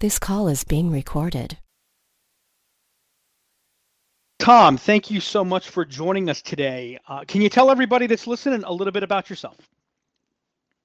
[0.00, 1.58] This call is being recorded.
[4.38, 6.98] Tom, thank you so much for joining us today.
[7.08, 9.56] Uh, can you tell everybody that's listening a little bit about yourself?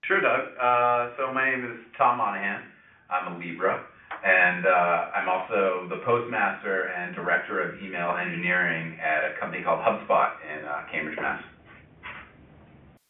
[0.03, 0.47] Sure, Doug.
[0.59, 2.63] Uh, so my name is Tom Monaghan.
[3.11, 3.85] I'm a Libra,
[4.25, 4.69] and uh,
[5.15, 10.65] I'm also the postmaster and director of email engineering at a company called HubSpot in
[10.65, 11.43] uh, Cambridge, Mass.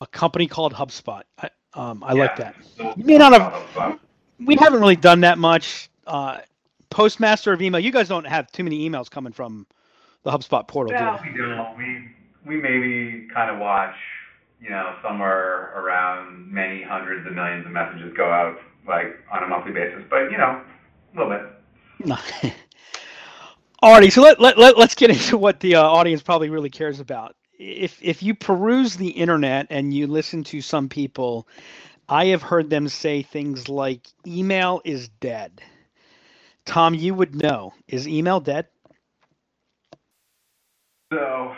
[0.02, 1.22] A company called HubSpot.
[1.38, 2.20] I, um, I Yeah.
[2.24, 2.56] like that.
[2.98, 3.54] You may not have.
[3.54, 4.00] HubSpot.
[4.46, 5.90] We haven't really done that much.
[6.06, 6.40] Uh,
[6.90, 7.80] postmaster of email.
[7.80, 9.66] You guys don't have too many emails coming from
[10.24, 11.34] the HubSpot portal, No, do you?
[11.34, 11.78] we don't.
[11.78, 12.10] We
[12.46, 13.96] we maybe kind of watch,
[14.62, 19.48] you know, somewhere around many hundreds of millions of messages go out like on a
[19.48, 20.62] monthly basis, but you know,
[21.14, 22.54] a little bit.
[23.84, 27.00] Alrighty, so let, let, let, let's get into what the uh, audience probably really cares
[27.00, 27.36] about.
[27.60, 31.48] If, if you peruse the internet and you listen to some people,
[32.08, 35.62] I have heard them say things like email is dead.
[36.66, 37.74] Tom, you would know.
[37.88, 38.68] Is email dead?
[41.12, 41.54] So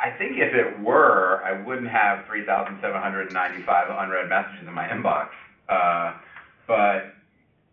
[0.00, 5.28] I think if it were, I wouldn't have 3,795 unread messages in my inbox.
[5.68, 6.14] Uh,
[6.66, 7.14] but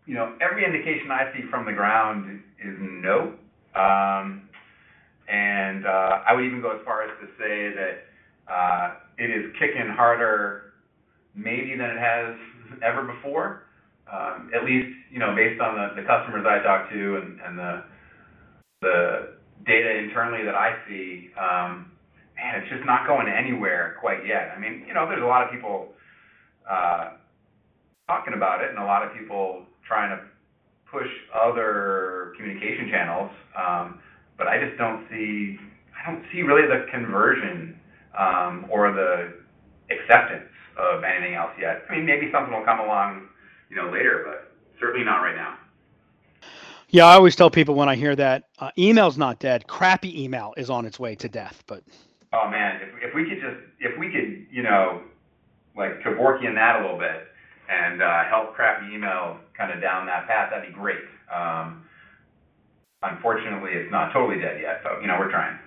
[0.06, 3.34] you know, every indication I see from the ground is no.
[3.74, 4.48] Um,
[5.28, 9.52] and uh, I would even go as far as to say that uh, it is
[9.58, 10.72] kicking harder,
[11.34, 12.34] maybe than it has
[12.82, 13.62] ever before.
[14.12, 17.58] Um, at least, you know, based on the, the customers I talk to and, and
[17.58, 17.84] the
[18.82, 18.96] the
[19.64, 21.92] data internally that I see, um,
[22.36, 24.52] man, it's just not going anywhere quite yet.
[24.54, 25.88] I mean, you know, there's a lot of people
[26.68, 27.12] uh,
[28.08, 30.24] talking about it, and a lot of people trying to
[30.90, 34.00] push other communication channels, um,
[34.36, 35.56] but I just don't see,
[35.96, 37.78] I don't see really the conversion
[38.18, 39.40] um, or the
[39.88, 41.82] acceptance of anything else yet.
[41.88, 43.28] I mean, maybe something will come along,
[43.72, 45.56] you know, later, but certainly not right now.
[46.90, 49.66] Yeah, I always tell people when I hear that uh, email's not dead.
[49.66, 51.64] Crappy email is on its way to death.
[51.66, 51.82] But
[52.34, 55.00] Oh man, if if we could just if we could you know
[55.74, 57.28] like Kevorkian that a little bit
[57.70, 61.00] and uh, help crappy email kind of down that path, that'd be great.
[61.34, 61.84] Um,
[63.02, 65.58] unfortunately, it's not totally dead yet, but you know we're trying.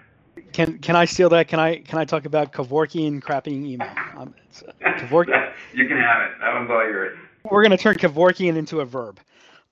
[0.54, 1.48] can can I steal that?
[1.48, 3.90] Can I can I talk about Kevorkian crappy email?
[4.16, 4.34] Um,
[4.66, 5.52] uh, Kevorkian.
[5.74, 6.32] you can have it.
[6.40, 7.18] That one's all yours.
[7.50, 9.20] We're going to turn Kevorkian into a verb.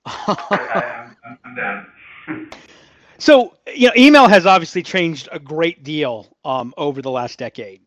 [0.06, 1.86] I, I'm, I'm down.
[3.18, 7.80] So, you know, email has obviously changed a great deal um, over the last decade.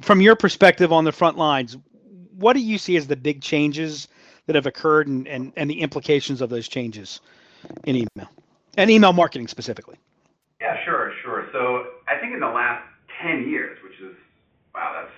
[0.00, 1.76] From your perspective on the front lines,
[2.38, 4.08] what do you see as the big changes
[4.46, 7.20] that have occurred and, and, and the implications of those changes
[7.84, 8.30] in email
[8.78, 9.96] and email marketing specifically?
[10.60, 11.48] Yeah, sure, sure.
[11.52, 12.82] So I think in the last
[13.20, 14.16] 10 years, which is,
[14.74, 15.12] wow, that's,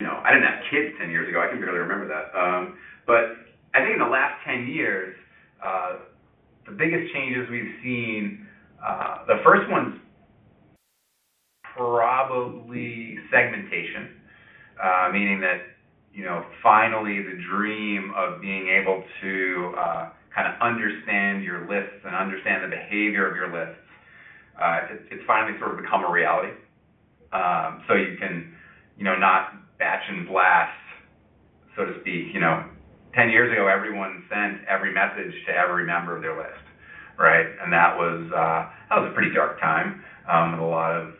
[0.00, 1.42] you know, I didn't have kids 10 years ago.
[1.42, 2.30] I can barely remember that.
[2.38, 3.36] Um, but
[3.74, 5.14] I think in the last 10 years,
[5.64, 5.96] uh,
[6.66, 8.46] the biggest changes we've seen,
[8.84, 9.98] uh, the first one's
[11.76, 14.14] probably segmentation,
[14.82, 15.62] uh, meaning that,
[16.12, 22.04] you know, finally the dream of being able to uh, kind of understand your lists
[22.04, 23.80] and understand the behavior of your lists
[24.60, 26.52] uh, it, it's finally sort of become a reality.
[27.32, 28.52] Um, so you can,
[28.96, 30.74] you know, not batch and blast,
[31.76, 32.34] so to speak.
[32.34, 32.64] You know,
[33.14, 36.64] 10 years ago, everyone sent every message to every member of their list,
[37.18, 37.46] right?
[37.62, 41.14] And that was uh, that was a pretty dark time um, with a lot of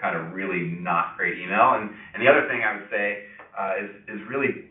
[0.00, 1.74] kind of really not great email.
[1.74, 3.26] And and the other thing I would say
[3.58, 4.70] uh, is is really,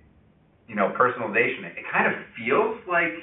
[0.67, 1.67] you know, personalization.
[1.67, 3.13] It, it kind of feels like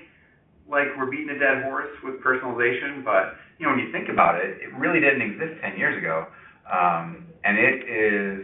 [0.69, 4.41] like we're beating a dead horse with personalization, but you know, when you think about
[4.41, 6.27] it, it really didn't exist 10 years ago.
[6.65, 8.41] Um, and it is,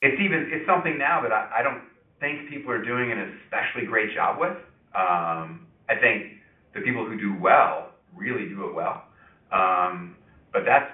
[0.00, 1.82] it's even, it's something now that I, I don't
[2.20, 4.56] think people are doing an especially great job with.
[4.94, 6.38] Um, I think
[6.74, 9.04] the people who do well really do it well.
[9.52, 10.16] Um,
[10.52, 10.90] but that's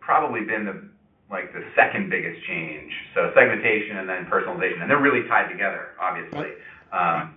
[0.00, 0.88] probably been the,
[1.30, 2.92] like the second biggest change.
[3.14, 6.48] So segmentation and then personalization, and they're really tied together, obviously.
[6.92, 7.34] Um,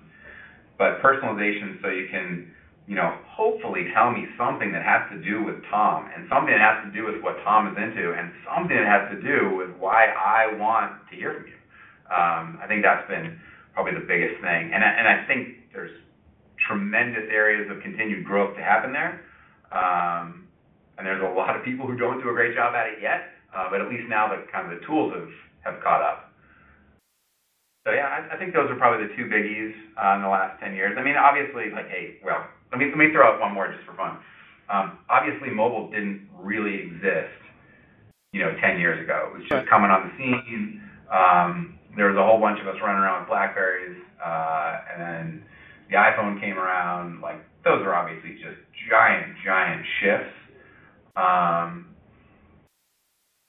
[0.77, 2.51] but personalization, so you can,
[2.87, 6.63] you know, hopefully tell me something that has to do with Tom, and something that
[6.63, 9.67] has to do with what Tom is into, and something that has to do with
[9.75, 11.59] why I want to hear from you.
[12.07, 13.35] Um, I think that's been
[13.75, 15.91] probably the biggest thing, and I, and I think there's
[16.65, 19.19] tremendous areas of continued growth to happen there.
[19.75, 20.47] Um,
[20.97, 23.27] and there's a lot of people who don't do a great job at it yet,
[23.53, 25.29] uh, but at least now the kind of the tools have
[25.67, 26.31] have caught up.
[27.85, 30.59] So yeah, I, I think those are probably the two biggies uh, in the last
[30.59, 30.95] 10 years.
[30.99, 33.85] I mean, obviously, like, hey, well, let me let me throw out one more just
[33.85, 34.17] for fun.
[34.69, 37.39] Um, obviously, mobile didn't really exist,
[38.33, 39.31] you know, 10 years ago.
[39.31, 40.81] It was just coming on the scene.
[41.07, 45.43] Um, there was a whole bunch of us running around with Blackberries, uh, and then
[45.89, 48.59] the iPhone came around, like those are obviously just
[48.89, 50.35] giant, giant shifts.
[51.15, 51.95] Um,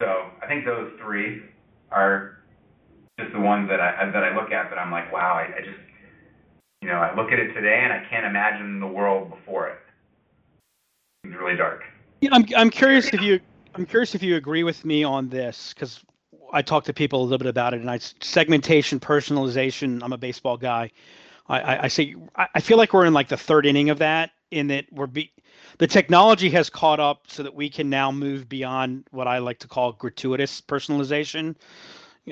[0.00, 1.43] so I think those three
[1.91, 2.38] are
[3.19, 5.61] just the ones that I that I look at that I'm like, wow, I, I
[5.61, 5.79] just
[6.83, 9.79] you know I look at it today and I can't imagine the world before it.
[11.25, 11.83] It's really dark.
[12.21, 13.41] Yeah, I'm I'm curious if you
[13.75, 16.01] I'm curious if you agree with me on this because
[16.53, 20.01] I talk to people a little bit about it, and I segmentation, personalization.
[20.03, 20.91] I'm a baseball guy.
[21.49, 24.31] I, I, I say I feel like we're in like the third inning of that,
[24.51, 25.33] in that we're be
[25.79, 29.59] the technology has caught up so that we can now move beyond what I like
[29.61, 31.55] to call gratuitous personalization.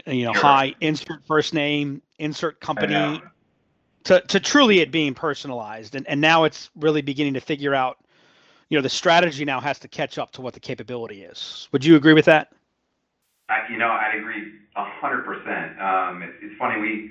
[0.07, 0.43] You know, Sure.
[0.43, 3.23] hi, insert first name, insert company,
[4.07, 5.95] to, to truly it being personalized.
[5.97, 7.99] And, and now it's really beginning to figure out,
[8.69, 11.69] you know, the strategy now has to catch up to what the capability is.
[11.73, 12.53] Would you agree with that?
[13.49, 15.81] I, you know, I'd agree a hundred percent.
[15.81, 17.11] Um, it's, it's funny we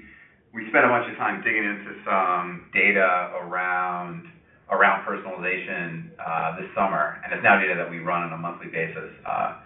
[0.53, 4.31] we spent a bunch of time digging into some data around
[4.69, 8.67] around personalization uh, this summer, and it's now data that we run on a monthly
[8.67, 9.59] basis uh,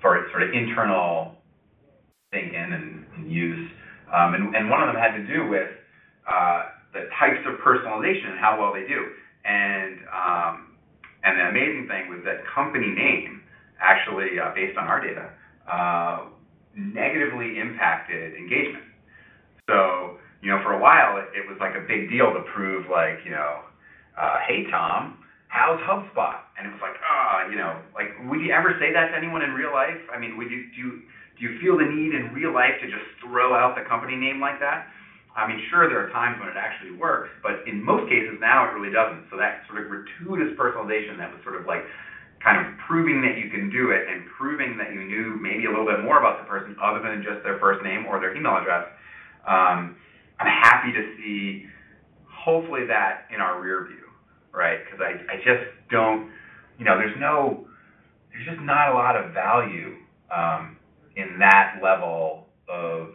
[0.00, 1.36] for sort of internal
[2.32, 3.70] thinking and, and use.
[4.12, 5.68] Um, and, and one of them had to do with
[6.30, 6.62] uh,
[6.94, 9.10] the types of personalization and how well they do.
[9.44, 10.76] And um,
[11.24, 13.42] and the amazing thing was that company name
[13.80, 15.32] actually, uh, based on our data,
[15.70, 16.28] uh,
[16.76, 18.84] negatively impacted engagement.
[19.68, 22.88] So, you know, for a while, it, it was like a big deal to prove,
[22.90, 23.64] like, you know,
[24.20, 26.44] uh, hey, Tom, how's HubSpot?
[26.58, 29.42] And it was like, ah, you know, like, would you ever say that to anyone
[29.42, 30.00] in real life?
[30.12, 30.90] I mean, would you, do you,
[31.38, 34.40] do you feel the need in real life to just throw out the company name
[34.40, 34.92] like that?
[35.40, 38.68] I mean, sure, there are times when it actually works, but in most cases now
[38.68, 39.24] it really doesn't.
[39.32, 41.80] So that sort of gratuitous personalization that was sort of like
[42.44, 45.70] kind of proving that you can do it and proving that you knew maybe a
[45.70, 48.56] little bit more about the person other than just their first name or their email
[48.56, 48.84] address.
[49.48, 49.96] Um,
[50.40, 51.66] I'm happy to see,
[52.28, 54.08] hopefully, that in our rear view,
[54.52, 54.80] right?
[54.84, 56.30] Because I, I just don't,
[56.78, 57.66] you know, there's no,
[58.32, 59.96] there's just not a lot of value
[60.32, 60.76] um,
[61.16, 63.12] in that level of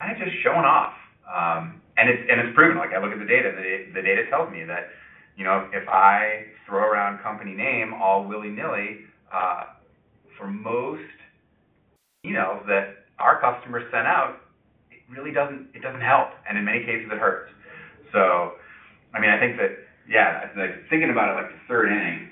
[0.00, 0.94] kind of just showing off.
[1.28, 2.78] Um, and it's and it's proven.
[2.78, 4.88] Like I look at the data, the, the data tells me that
[5.36, 8.98] you know if I throw around company name all willy nilly,
[9.32, 9.64] uh,
[10.38, 11.02] for most
[12.24, 14.38] emails that our customers send out,
[14.90, 17.50] it really doesn't it doesn't help, and in many cases it hurts.
[18.12, 18.52] So,
[19.14, 19.70] I mean, I think that
[20.08, 22.28] yeah, like thinking about it like the third inning,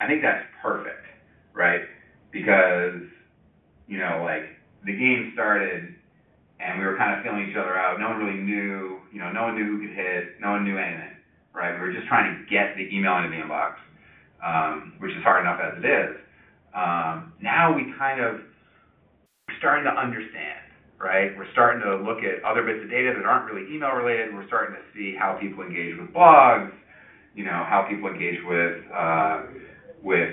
[0.00, 1.06] I think that's perfect,
[1.52, 1.82] right?
[2.32, 3.02] Because
[3.86, 4.42] you know, like
[4.84, 5.94] the game started
[6.64, 8.00] and we were kind of feeling each other out.
[8.00, 10.78] No one really knew, you know, no one knew who could hit, no one knew
[10.78, 11.12] anything,
[11.52, 11.74] right?
[11.74, 13.76] We were just trying to get the email into the inbox,
[14.40, 16.16] um, which is hard enough as it is.
[16.74, 18.40] Um, now we kind of
[19.48, 20.64] we're starting to understand,
[20.98, 21.36] right?
[21.36, 24.32] We're starting to look at other bits of data that aren't really email related.
[24.32, 26.72] We're starting to see how people engage with blogs,
[27.34, 29.42] you know, how people engage with uh,
[30.02, 30.32] with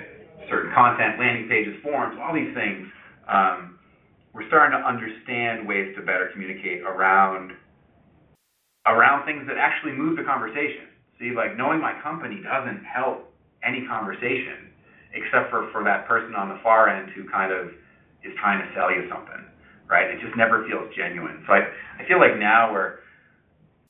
[0.49, 2.87] certain content, landing pages, forums, all these things.
[3.27, 3.70] Um,
[4.33, 7.51] we're starting to understand ways to better communicate around
[8.87, 10.89] around things that actually move the conversation.
[11.19, 13.29] See, like knowing my company doesn't help
[13.63, 14.73] any conversation
[15.13, 17.67] except for for that person on the far end who kind of
[18.23, 19.45] is trying to sell you something,
[19.89, 20.09] right?
[20.09, 21.43] It just never feels genuine.
[21.45, 21.67] So I
[21.99, 23.03] I feel like now we're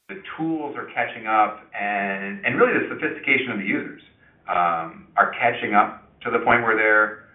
[0.10, 4.02] the tools are catching up and and really the sophistication of the users
[4.50, 7.30] um, are catching up to the point where they're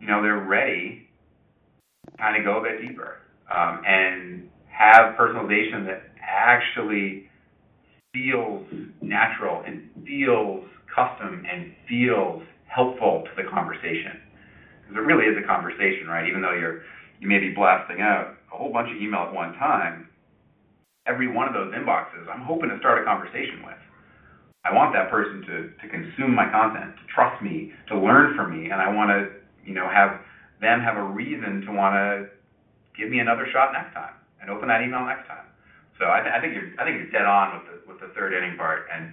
[0.00, 1.08] you know they're ready
[2.22, 3.18] kind of go a bit deeper
[3.50, 7.26] um, and have personalization that actually
[8.14, 8.62] feels
[9.00, 14.22] natural and feels custom and feels helpful to the conversation.
[14.82, 16.28] Because it really is a conversation, right?
[16.28, 16.82] Even though you're
[17.18, 20.08] you may be blasting out a whole bunch of email at one time,
[21.06, 23.78] every one of those inboxes, I'm hoping to start a conversation with.
[24.64, 28.50] I want that person to, to consume my content, to trust me, to learn from
[28.50, 29.30] me, and I want to,
[29.66, 30.18] you know, have
[30.62, 32.30] them have a reason to want to
[32.96, 35.44] give me another shot next time and open that email next time.
[35.98, 38.08] So I, th- I think you're I think you're dead on with the with the
[38.14, 39.12] third inning part, and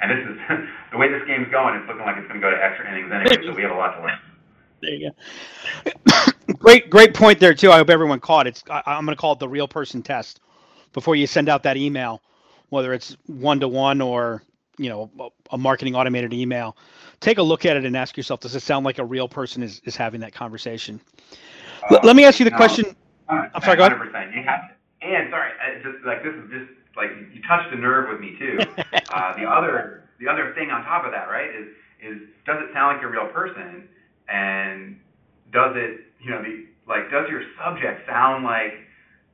[0.00, 0.36] and this is
[0.92, 1.74] the way this game's going.
[1.74, 3.74] It's looking like it's going to go to extra innings anyway, so we have a
[3.74, 4.18] lot to learn.
[4.80, 6.52] There you go.
[6.58, 7.70] great, great point there too.
[7.72, 8.50] I hope everyone caught it.
[8.50, 10.40] It's, I, I'm going to call it the real person test
[10.92, 12.22] before you send out that email,
[12.70, 14.42] whether it's one to one or
[14.80, 16.76] you know a, a marketing automated email.
[17.20, 19.62] Take a look at it and ask yourself: Does it sound like a real person
[19.62, 21.00] is, is having that conversation?
[21.90, 22.56] L- uh, let me ask you the No.
[22.56, 22.86] question.
[23.28, 23.98] Uh, I'm sorry, go ahead.
[23.98, 24.34] 100%.
[24.34, 24.74] You have to.
[25.02, 28.36] And sorry, I just like this is just like you touched a nerve with me
[28.38, 28.66] too.
[29.08, 31.68] uh, the other the other thing on top of that, right, is
[32.00, 33.88] is does it sound like a real person,
[34.28, 34.96] and
[35.52, 38.74] does it you know the like does your subject sound like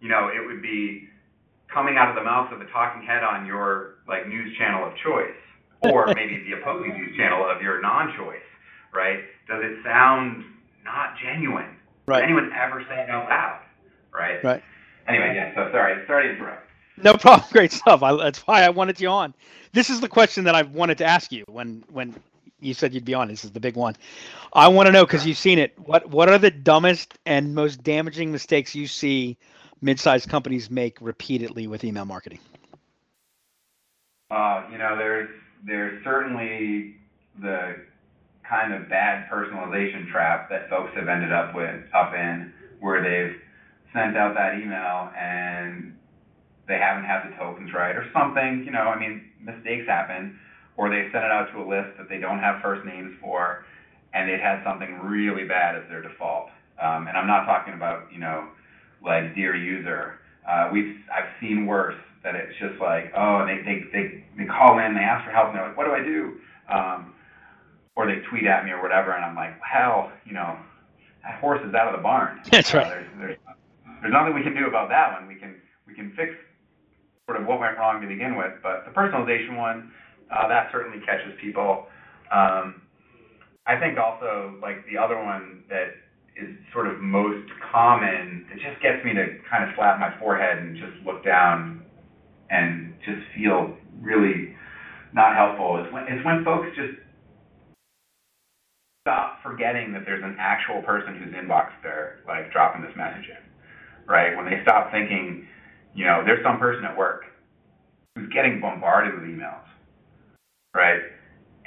[0.00, 1.09] you know it would be
[1.73, 4.93] coming out of the mouth of a talking head on your like news channel of
[4.97, 5.37] choice,
[5.83, 8.47] or maybe the opposing news channel of your non-choice,
[8.95, 9.21] right?
[9.49, 10.45] Does it sound
[10.85, 11.77] not genuine?
[12.07, 12.21] Right.
[12.21, 13.61] Did anyone ever say it out loud?
[14.13, 14.43] Right.
[14.43, 14.63] Right.
[15.09, 15.55] Anyway, yeah.
[15.55, 16.67] So sorry, sorry to interrupt.
[17.03, 17.49] No problem.
[17.53, 18.03] Great stuff.
[18.03, 19.35] I, that's why I wanted you on.
[19.73, 22.15] This is the question that I've wanted to ask you when when
[22.61, 23.29] you said you'd be on.
[23.29, 23.97] This is the big one.
[24.53, 25.79] I want to know because you've seen it.
[25.79, 29.37] What what are the dumbest and most damaging mistakes you see
[29.80, 32.40] mid-sized companies make repeatedly with email marketing?
[34.30, 35.28] Uh, you know, there's
[35.64, 36.97] there's certainly
[37.40, 37.76] the
[38.49, 43.40] kind of bad personalization trap that folks have ended up with up in where they've
[43.92, 45.97] sent out that email and
[46.68, 50.38] they haven't had the tokens right or something, you know, I mean, mistakes happen,
[50.76, 53.64] or they sent it out to a list that they don't have first names for,
[54.12, 56.50] and it had something really bad as their default.
[56.83, 58.49] Um, and I'm not talking about, you know,
[59.07, 60.19] like dear user.
[60.47, 64.45] Uh, we've I've seen worse that it's just like, oh, and they they they, they
[64.45, 66.39] call in, they ask for help, and they're like, what do I do?
[66.69, 67.15] Um,
[67.95, 70.59] or they tweet at me or whatever, and I'm like, hell, you know,
[71.23, 72.41] that horse is out of the barn.
[72.51, 72.89] That's uh, right.
[72.89, 73.39] There's, there's,
[74.03, 75.27] there's nothing we can do about that one.
[75.29, 76.35] We can we can fix
[77.27, 79.91] sort of what went wrong to begin with, but the personalization one,
[80.31, 81.87] uh, that certainly catches people.
[82.31, 82.83] Um,
[83.67, 85.95] I think also like the other one that
[86.37, 90.59] is sort of most common, it just gets me to kind of slap my forehead
[90.59, 91.83] and just look down
[92.50, 94.55] and just feel really
[95.12, 95.83] not helpful.
[95.85, 97.00] Is when is when folks just
[99.07, 103.40] stop forgetting that there's an actual person whose inbox they're like dropping this message in,
[104.07, 104.37] right?
[104.37, 105.47] When they stop thinking,
[105.95, 107.25] you know, there's some person at work
[108.14, 109.64] who's getting bombarded with emails,
[110.75, 111.00] right?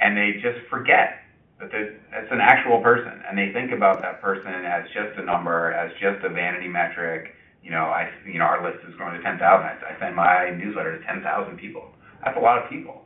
[0.00, 1.20] And they just forget
[1.60, 5.72] that it's an actual person, and they think about that person as just a number,
[5.72, 7.36] as just a vanity metric.
[7.62, 9.36] You know, I, you know, our list is growing to 10,000.
[9.44, 11.20] I, I send my newsletter to 10,000
[11.58, 11.84] people.
[12.24, 13.04] That's a lot of people,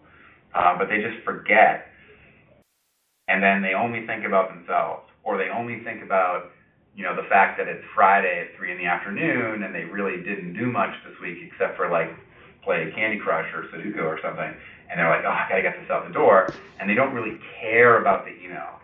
[0.54, 1.90] uh, but they just forget,
[3.26, 6.50] and then they only think about themselves, or they only think about,
[6.94, 10.22] you know, the fact that it's Friday at three in the afternoon, and they really
[10.22, 12.10] didn't do much this week except for like
[12.62, 14.54] play Candy Crush or Sudoku or something,
[14.90, 17.38] and they're like, oh, I gotta get this out the door, and they don't really
[17.60, 18.80] care about the email.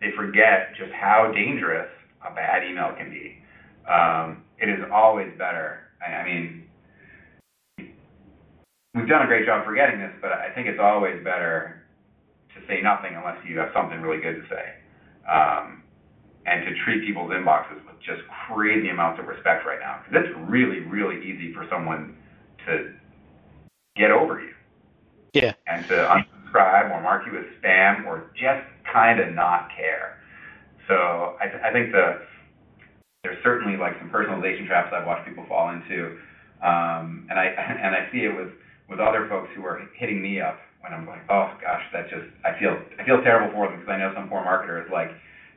[0.00, 1.88] They forget just how dangerous
[2.26, 3.38] a bad email can be.
[3.88, 5.90] Um, it is always better.
[6.00, 6.64] I, I mean,
[8.94, 11.82] we've done a great job forgetting this, but I think it's always better
[12.54, 14.66] to say nothing unless you have something really good to say.
[15.28, 15.82] Um,
[16.44, 20.02] and to treat people's inboxes with just crazy amounts of respect right now.
[20.02, 22.16] Because it's really, really easy for someone
[22.66, 22.92] to
[23.96, 24.50] get over you.
[25.32, 25.52] Yeah.
[25.66, 30.18] And to unsubscribe or mark you as spam or just kind of not care.
[30.88, 32.20] So I, th- I think the
[33.22, 36.18] there's certainly like some personalization traps I've watched people fall into,
[36.60, 37.46] um, and I
[37.82, 38.50] and I see it with
[38.90, 42.26] with other folks who are hitting me up when I'm like, oh gosh, that just
[42.44, 45.10] I feel I feel terrible for them because I know some poor marketer is like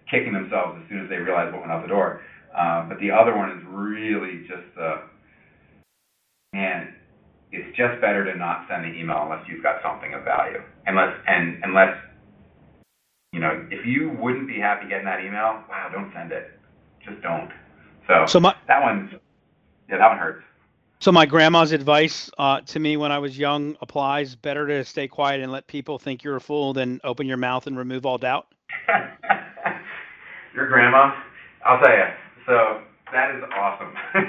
[0.10, 2.22] kicking themselves as soon as they realize what went out the door.
[2.56, 5.02] Uh, but the other one is really just the
[6.54, 6.94] man
[7.56, 10.62] it's just better to not send the email unless you've got something of value.
[10.88, 11.96] Unless and unless
[13.34, 16.52] you know, if you wouldn't be happy getting that email, wow, don't send it.
[17.06, 17.50] Just don't.
[18.08, 19.20] So, So my that one,
[19.90, 20.44] yeah, that one hurts.
[21.00, 24.36] so my grandma's advice uh, to me when I was young applies.
[24.36, 27.68] Better to stay quiet and let people think you're a fool than open your mouth
[27.68, 28.48] and remove all doubt.
[30.56, 31.14] Your grandma,
[31.66, 32.06] I'll tell you.
[32.46, 32.82] So
[33.12, 33.94] that is awesome.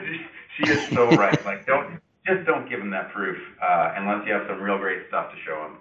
[0.56, 1.44] she is so right.
[1.44, 5.08] Like, don't just don't give them that proof uh, unless you have some real great
[5.08, 5.78] stuff to show them.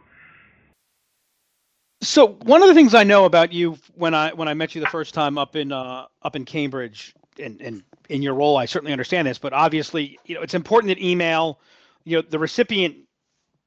[2.01, 4.81] So one of the things I know about you when I when I met you
[4.81, 8.65] the first time up in uh, up in Cambridge and, and in your role, I
[8.65, 11.59] certainly understand this, but obviously, you know, it's important that email,
[12.03, 12.95] you know, the recipient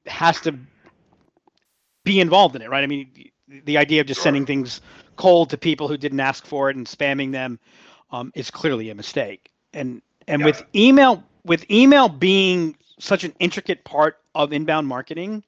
[0.05, 0.55] has to
[2.05, 2.83] be involved in it, right?
[2.83, 3.11] I mean,
[3.47, 4.23] the idea of just Sure.
[4.23, 4.81] sending things
[5.17, 7.59] cold to people who didn't ask for it and spamming them
[8.11, 9.51] um, is clearly a mistake.
[9.73, 10.45] And and Yeah.
[10.45, 15.43] with email with email being such an intricate part of inbound marketing,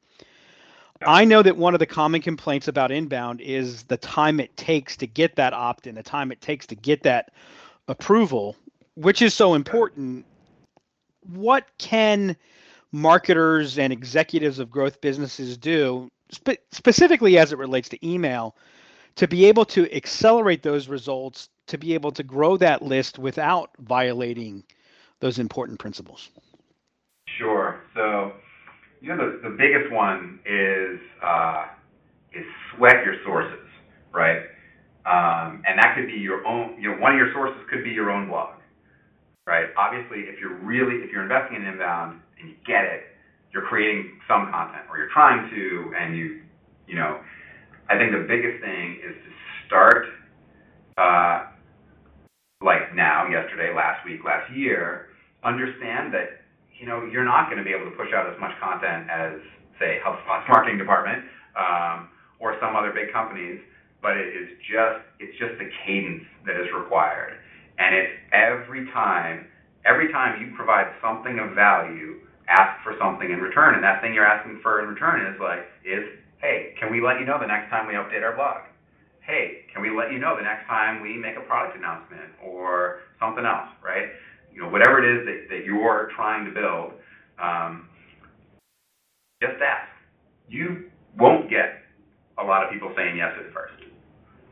[1.06, 4.96] I know that one of the common complaints about inbound is the time it takes
[4.98, 7.32] to get that opt in, the time it takes to get that
[7.88, 8.56] approval,
[8.96, 10.26] which is so important.
[11.26, 12.36] What can
[12.92, 18.56] marketers and executives of growth businesses do, spe- specifically as it relates to email,
[19.16, 23.72] to be able to accelerate those results, to be able to grow that list without
[23.80, 24.64] violating
[25.22, 26.30] those important principles?
[27.38, 27.80] Sure.
[27.96, 28.34] So,
[29.00, 31.66] you know, the, the biggest one is uh,
[32.34, 33.66] is sweat your sources,
[34.14, 34.42] right?
[35.06, 36.76] Um, and that could be your own.
[36.80, 38.60] You know, one of your sources could be your own blog,
[39.48, 39.68] right?
[39.78, 43.04] Obviously, if you're really if you're investing in inbound, and you get it,
[43.54, 46.42] you're creating some content or you're trying to and you
[46.88, 47.20] you know
[47.90, 49.32] I think the biggest thing is to
[49.68, 50.06] start
[50.98, 51.52] uh,
[52.64, 55.08] like now, yesterday, last week, last year,
[55.44, 56.46] understand that
[56.80, 59.38] you know you're not going to be able to push out as much content as
[59.80, 61.26] say HubSpot's marketing department
[61.58, 63.60] um, or some other big companies,
[64.02, 67.38] but it is just it's just the cadence that is required,
[67.78, 69.48] and it's every time
[69.86, 74.14] every time you provide something of value, ask for something in return, and that thing
[74.14, 76.06] you're asking for in return is like is
[76.42, 78.66] hey, can we let you know the next time we update our blog?
[79.22, 83.00] hey, can we let you know the next time we make a product announcement or
[83.20, 84.10] something else, right?
[84.54, 86.94] You know, whatever it is that, that you're trying to build,
[87.42, 87.88] um,
[89.42, 89.88] just ask.
[90.50, 91.82] You won't get
[92.38, 93.74] a lot of people saying yes at first,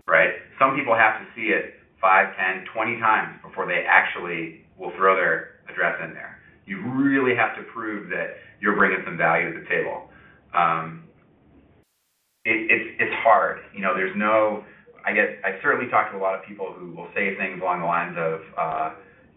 [0.08, 0.29] right?
[0.58, 5.15] Some people have to see it 5, 10, 20 times before they actually will throw
[5.15, 6.39] their address in there.
[6.65, 10.08] You really have to prove that you're bringing some value to the table.
[10.53, 11.03] Um,
[12.46, 13.60] it, it's it's hard.
[13.74, 14.63] You know, there's no.
[15.06, 15.39] I get.
[15.44, 18.15] I certainly talk to a lot of people who will say things along the lines
[18.18, 18.89] of, uh,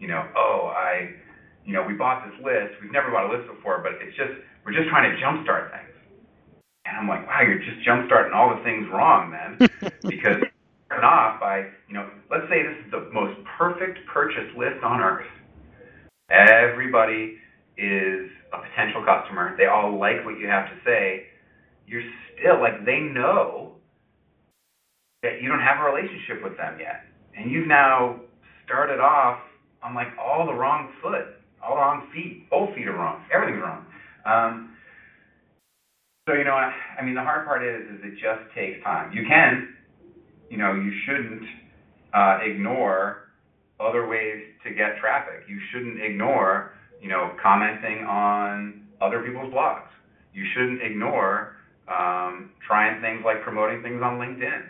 [0.03, 1.15] you know, oh, I,
[1.63, 2.75] you know, we bought this list.
[2.83, 5.95] We've never bought a list before, but it's just we're just trying to jumpstart things.
[6.83, 9.69] And I'm like, wow, you're just jumpstarting all the things wrong then,
[10.03, 10.43] because
[10.87, 14.99] starting off by, you know, let's say this is the most perfect purchase list on
[14.99, 15.31] earth.
[16.29, 17.39] Everybody
[17.77, 19.55] is a potential customer.
[19.57, 21.31] They all like what you have to say.
[21.87, 22.03] You're
[22.35, 23.79] still like they know
[25.23, 27.07] that you don't have a relationship with them yet,
[27.37, 28.19] and you've now
[28.65, 29.39] started off
[29.83, 32.49] on like all the wrong foot, all the wrong feet.
[32.49, 33.23] Both feet are wrong.
[33.33, 33.85] Everything's wrong.
[34.25, 34.69] Um,
[36.27, 39.11] so you know, I, I mean, the hard part is, is it just takes time.
[39.11, 39.75] You can,
[40.49, 41.43] you know, you shouldn't
[42.13, 43.23] uh, ignore
[43.79, 45.43] other ways to get traffic.
[45.49, 46.71] You shouldn't ignore,
[47.01, 49.91] you know, commenting on other people's blogs.
[50.33, 54.63] You shouldn't ignore um, trying things like promoting things on LinkedIn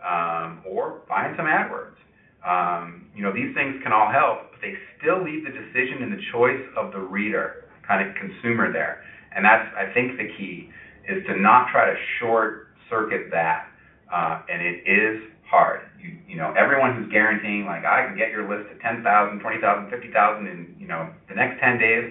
[0.00, 1.98] um, or buying some AdWords.
[2.44, 6.12] Um, you know, these things can all help, but they still leave the decision and
[6.12, 7.54] the choice of the reader,
[7.86, 8.98] kind of consumer there.
[9.32, 10.66] And that's, I think, the key
[11.04, 12.54] is to not try to short
[12.90, 13.64] circuit that.
[14.12, 15.82] Uh, and it is hard.
[15.98, 19.86] You, you know, everyone who's guaranteeing like I can get your list to 10,000, 20,000,
[19.88, 22.04] 50,000 in you know the next 10 days,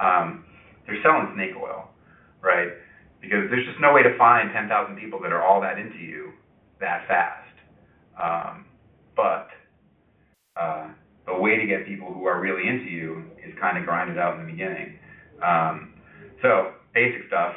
[0.00, 0.38] um,
[0.86, 1.86] they're selling snake oil,
[2.42, 2.68] right?
[3.20, 6.32] because there's just no way to find 10,000 people that are all that into you
[6.80, 7.44] that fast.
[8.20, 8.64] Um,
[9.16, 9.49] but
[10.56, 10.88] uh,
[11.26, 14.38] the way to get people who are really into you is kind of grinded out
[14.38, 14.98] in the beginning.
[15.42, 15.94] Um,
[16.42, 17.54] so basic stuff.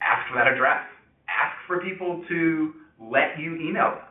[0.00, 0.82] Ask for that address.
[1.28, 4.08] Ask for people to let you email them.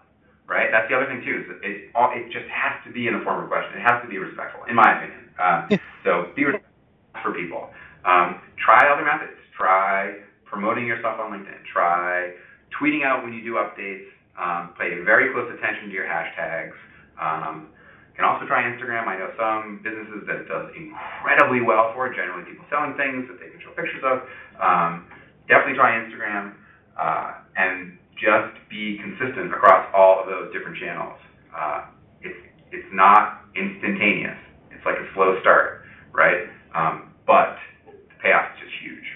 [0.47, 0.67] Right.
[0.71, 1.47] That's the other thing too.
[1.47, 3.79] Is it it just has to be in a form of question.
[3.79, 5.31] It has to be respectful, in my opinion.
[5.39, 5.67] Uh,
[6.03, 7.69] so be respectful for people.
[8.03, 11.61] Um, try other methods Try promoting yourself on LinkedIn.
[11.71, 12.33] Try
[12.73, 14.09] tweeting out when you do updates.
[14.33, 16.73] Um, pay very close attention to your hashtags.
[17.21, 17.69] Um,
[18.15, 19.07] can also try Instagram.
[19.07, 23.39] I know some businesses that it does incredibly well for, generally people selling things that
[23.39, 24.25] they can show pictures of.
[24.60, 25.07] Um,
[25.47, 26.53] definitely try Instagram
[26.99, 31.17] uh, and just be consistent across all of those different channels.
[31.55, 31.88] Uh,
[32.21, 32.38] it's,
[32.71, 34.38] it's not instantaneous.
[34.69, 36.51] It's like a slow start, right?
[36.75, 37.55] Um, but
[37.88, 39.07] the payoff is just huge.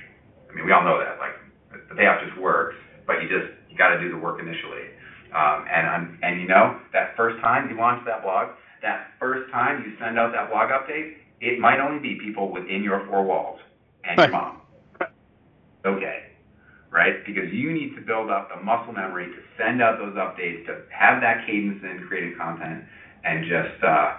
[0.50, 1.20] I mean, we all know that.
[1.20, 1.36] Like
[1.90, 4.95] the payoff just works, but you just you got to do the work initially.
[5.36, 9.52] Um, and I'm, and you know that first time you launch that blog, that first
[9.52, 13.24] time you send out that blog update, it might only be people within your four
[13.24, 13.60] walls
[14.06, 14.62] and your mom.
[15.86, 16.32] Okay,
[16.90, 17.26] right?
[17.26, 20.88] Because you need to build up the muscle memory to send out those updates, to
[20.90, 22.86] have that cadence in creating content,
[23.26, 24.16] and just uh,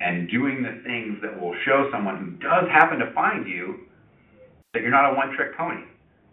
[0.00, 3.86] and doing the things that will show someone who does happen to find you
[4.74, 5.86] that you're not a one-trick pony,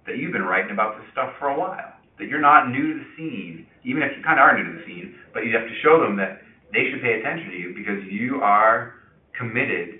[0.07, 2.99] that you've been writing about this stuff for a while, that you're not new to
[2.99, 5.67] the scene, even if you kind of are new to the scene, but you have
[5.67, 6.41] to show them that
[6.73, 8.95] they should pay attention to you because you are
[9.37, 9.99] committed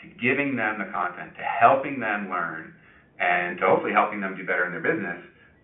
[0.00, 2.74] to giving them the content, to helping them learn,
[3.18, 5.18] and to hopefully helping them do better in their business.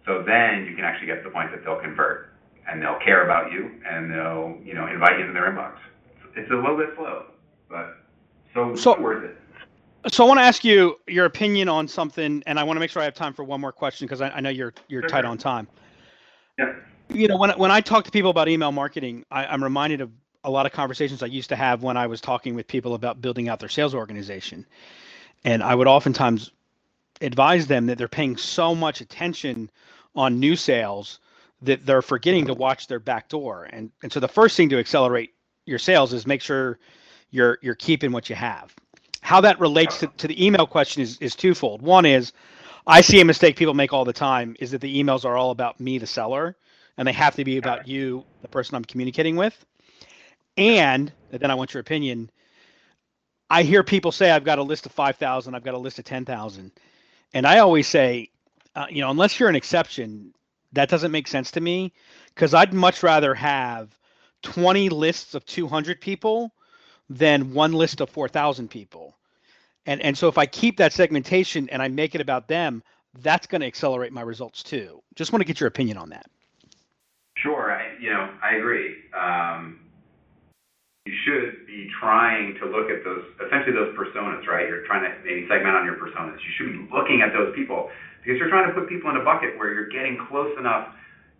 [0.07, 2.33] So then you can actually get to the point that they'll convert
[2.69, 5.77] and they'll care about you and they'll, you know, invite you into their inbox.
[6.37, 7.27] It's a little bit slow,
[7.69, 7.99] but
[8.55, 9.37] so, so worth it.
[10.13, 12.91] So I want to ask you your opinion on something, and I want to make
[12.91, 15.27] sure I have time for one more question because I, I, know you're you're tight
[15.27, 15.69] on time.
[16.59, 16.73] Yeah.
[17.13, 20.11] You know, when when I talk to people about email marketing, I, I'm reminded of
[20.45, 23.21] a lot of conversations I used to have when I was talking with people about
[23.21, 24.67] building out their sales organization,
[25.45, 26.53] and I would oftentimes
[27.21, 29.71] advise them that they're paying so much attention
[30.15, 31.21] on new sales
[31.63, 33.69] that they're forgetting to watch their back door.
[33.71, 35.35] And and so the first thing to accelerate
[35.67, 36.79] your sales is make sure
[37.31, 38.75] you're you're keeping what you have
[39.23, 41.83] how that relates to, to the email question is, is twofold.
[41.83, 42.33] One is
[42.87, 45.51] I see a mistake people make all the time is that the emails are all
[45.51, 46.57] about me, the seller,
[47.01, 49.65] and they have to be about you, the person I'm communicating with.
[50.59, 52.31] And then I want your opinion.
[53.49, 56.05] I hear people say, I've got a list of 5,000, I've got a list of
[56.05, 56.71] 10,000.
[57.33, 58.29] And I always say,
[58.77, 60.35] uh, you know, unless you're an exception,
[60.73, 61.95] that doesn't make sense to me
[62.35, 63.99] because I'd much rather have
[64.43, 66.53] 20 lists of 200 people
[67.09, 69.17] than one list of 4,000 people.
[69.87, 72.83] And, and so if I keep that segmentation and I make it about them,
[73.21, 75.03] that's going to accelerate my results too.
[75.15, 76.27] Just want to get your opinion on that.
[77.43, 78.97] Sure, I, you know, I agree.
[79.17, 79.81] Um,
[81.07, 84.69] you should be trying to look at those, essentially those personas, right?
[84.69, 86.37] You're trying to maybe segment on your personas.
[86.45, 87.89] You should be looking at those people
[88.21, 90.93] because you're trying to put people in a bucket where you're getting close enough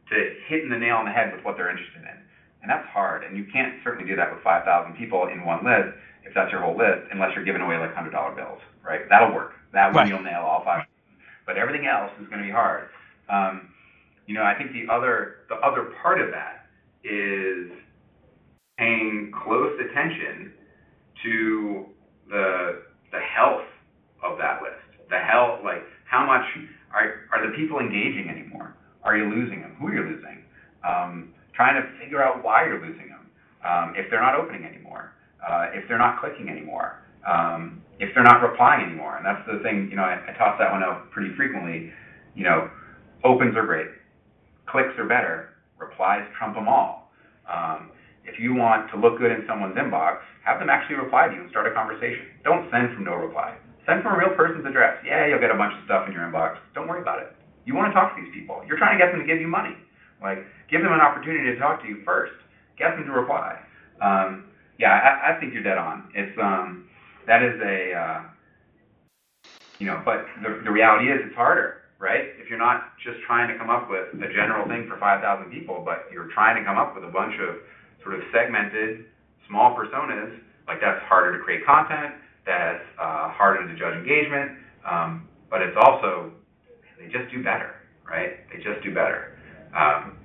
[0.09, 0.17] to
[0.49, 2.19] hitting the nail on the head with what they're interested in.
[2.65, 3.25] And that's hard.
[3.25, 4.65] And you can't certainly do that with 5,000
[4.97, 8.13] people in one list if that's your whole list, unless you're giving away like $100
[8.37, 9.01] bills, right?
[9.09, 9.53] That'll work.
[9.73, 10.09] That one right.
[10.09, 10.85] you'll nail all five.
[11.47, 12.89] But everything else is going to be hard.
[13.29, 13.70] Um,
[14.31, 16.71] you know, I think the other the other part of that
[17.03, 17.67] is
[18.79, 20.53] paying close attention
[21.25, 21.87] to
[22.31, 23.67] the the health
[24.23, 24.87] of that list.
[25.11, 26.47] The health, like how much
[26.95, 28.77] are are the people engaging anymore?
[29.03, 29.75] Are you losing them?
[29.81, 30.45] Who are you losing?
[30.87, 33.27] Um, trying to figure out why you're losing them.
[33.67, 35.11] Um, if they're not opening anymore,
[35.43, 39.17] uh, if they're not clicking anymore, um, if they're not replying anymore.
[39.17, 41.93] And that's the thing, you know, I, I toss that one out pretty frequently.
[42.37, 42.71] You know,
[43.25, 43.89] opens are great,
[44.71, 47.11] clicks are better, replies trump them all.
[47.51, 47.91] Um,
[48.25, 51.43] if you want to look good in someone's inbox, have them actually reply to you
[51.43, 52.31] and start a conversation.
[52.45, 53.57] Don't send from no reply.
[53.87, 55.03] Send from a real person's address.
[55.05, 56.57] Yeah, you'll get a bunch of stuff in your inbox.
[56.75, 57.33] Don't worry about it.
[57.67, 58.63] You want to talk to these people.
[58.67, 59.75] You're trying to get them to give you money.
[60.23, 62.33] Like, give them an opportunity to talk to you first.
[62.79, 63.59] Get them to reply.
[64.01, 64.45] Um,
[64.79, 66.09] yeah, I, I think you're dead on.
[66.15, 66.89] It's um,
[67.27, 68.21] that is a, uh,
[69.79, 72.33] you know, but the, the reality is it's harder right?
[72.41, 75.85] If you're not just trying to come up with a general thing for 5,000 people,
[75.85, 77.61] but you're trying to come up with a bunch of
[78.03, 79.05] sort of segmented
[79.47, 80.33] small personas,
[80.67, 82.17] like that's harder to create content,
[82.49, 84.57] that's uh, harder to judge engagement,
[84.89, 86.33] um, but it's also,
[86.99, 87.77] they just do better,
[88.09, 88.49] right?
[88.49, 89.37] They just do better.
[89.77, 90.17] Um,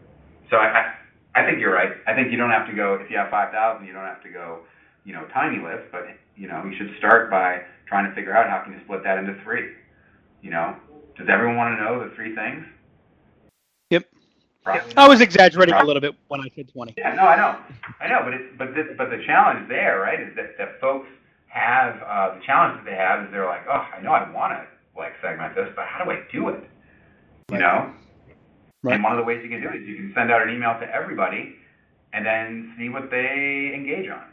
[0.49, 0.95] so I,
[1.35, 1.91] I, I think you're right.
[2.07, 4.31] I think you don't have to go, if you have 5,000, you don't have to
[4.31, 4.63] go,
[5.03, 6.07] you know, tiny list, but,
[6.39, 9.19] you know, you should start by trying to figure out how can you split that
[9.19, 9.75] into three,
[10.41, 10.77] you know,
[11.17, 12.65] does everyone want to know the three things?
[13.89, 14.05] Yep.
[14.97, 15.85] I was exaggerating Probably.
[15.85, 16.95] a little bit when I said 20.
[16.97, 17.59] Yeah, no, I know,
[18.01, 21.07] I know, but it's but this but the challenge there, right, is that that folks
[21.47, 24.53] have uh, the challenge that they have is they're like, oh, I know I want
[24.53, 24.65] to
[24.97, 26.63] like segment this, but how do I do it?
[27.51, 27.93] You know.
[28.81, 28.95] Right.
[28.95, 30.53] And one of the ways you can do it is you can send out an
[30.53, 31.55] email to everybody,
[32.13, 34.23] and then see what they engage on,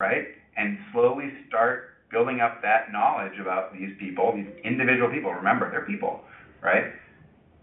[0.00, 0.26] right?
[0.56, 5.32] And slowly start building up that knowledge about these people, these individual people.
[5.32, 6.20] Remember, they're people,
[6.62, 6.92] right?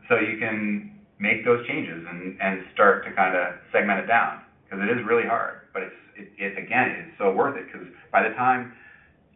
[0.10, 4.41] So you can make those changes and, and start to kind of segment it down
[4.63, 5.67] because it is really hard.
[5.73, 8.73] But it's it, it again it's so worth it because by the time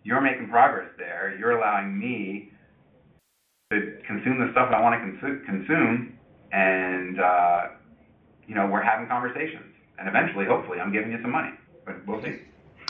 [0.03, 2.51] you're making progress there, you're allowing me
[3.71, 6.19] to consume the stuff I want to consume, consume
[6.51, 7.61] and uh,
[8.47, 11.51] you know we're having conversations, and eventually, hopefully, I'm giving you some money.
[11.85, 12.41] But we'll see.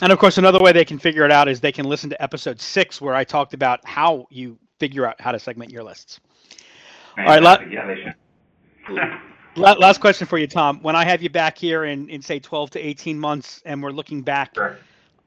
[0.02, 2.22] And of course, another way they can figure it out is they can listen to
[2.22, 6.20] episode six, where I talked about how you figure out how to segment your lists.
[7.18, 9.20] All right, la- yeah,
[9.56, 10.80] last question for you, Tom.
[10.80, 13.90] When I have you back here in, in say 12 to 18 months, and we're
[13.90, 14.78] looking back, sure.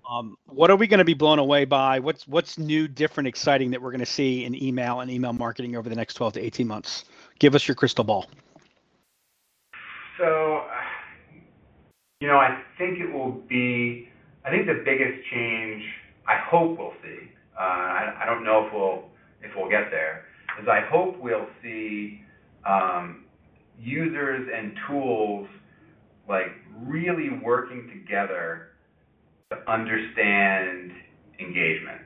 [0.10, 2.00] um, what are we going to be blown away by?
[2.00, 5.76] What's what's new, different, exciting that we're going to see in email and email marketing
[5.76, 7.06] over the next 12 to 18 months?
[7.38, 8.26] Give us your crystal ball.
[10.18, 10.66] So,
[12.22, 14.10] you know, I think it will be
[14.46, 15.84] I think the biggest change
[16.28, 19.04] I hope we'll see, uh, I, I don't know if we'll
[19.42, 20.26] if we'll get there,
[20.62, 22.22] is I hope we'll see
[22.66, 23.26] um,
[23.78, 25.48] users and tools
[26.28, 26.48] like
[26.86, 28.70] really working together
[29.52, 30.92] to understand
[31.40, 32.02] engagement.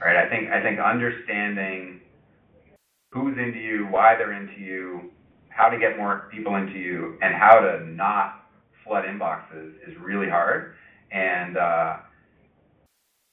[0.00, 0.16] Right?
[0.16, 2.00] I think I think understanding
[3.12, 5.10] who's into you, why they're into you,
[5.50, 8.46] how to get more people into you, and how to not
[8.84, 10.74] flood inboxes is really hard
[11.12, 11.96] and uh,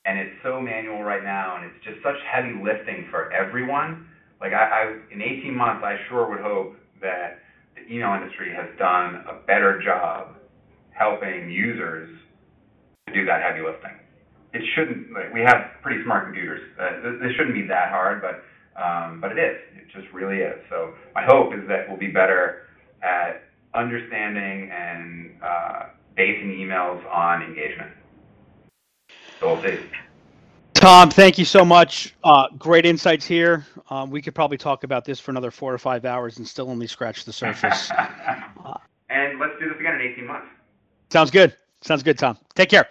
[0.05, 4.07] and it's so manual right now, and it's just such heavy lifting for everyone.
[4.41, 7.39] Like I, I in 18 months, I sure would hope that
[7.75, 10.35] the email industry has done a better job
[10.91, 12.09] helping users
[13.07, 13.95] to do that heavy lifting.
[14.53, 15.13] It shouldn't.
[15.13, 16.61] Like, we have pretty smart computers.
[16.79, 18.43] Uh, this shouldn't be that hard, but
[18.79, 19.57] um, but it is.
[19.77, 20.57] It just really is.
[20.69, 22.67] So my hope is that we'll be better
[23.03, 23.43] at
[23.75, 25.83] understanding and uh,
[26.19, 27.89] basing emails on engagement.
[29.39, 29.79] So we'll see.
[30.73, 32.13] Tom, thank you so much.
[32.25, 33.65] Uh, great insights here.
[33.89, 36.69] Um, we could probably talk about this for another four or five hours and still
[36.69, 37.89] only scratch the surface.
[39.09, 40.47] and let's do this again in 18 months.
[41.09, 41.55] Sounds good.
[41.81, 42.37] Sounds good, Tom.
[42.53, 42.89] Take care.